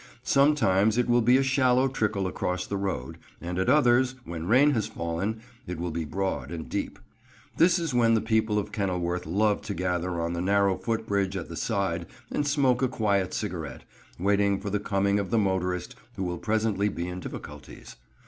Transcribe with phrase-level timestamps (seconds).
[0.23, 4.71] Sometimes it will be a shallow trickle across the road, and at others, when rain
[4.71, 6.97] has fallen, it will be broad and deep.
[7.57, 11.49] This is when the people of Kenilworth love to gather on the narrow footbridge at
[11.49, 13.83] the side and smoke a quiet cigarette,
[14.17, 17.95] waiting for the coming of the motorist who will presently be in difficulties.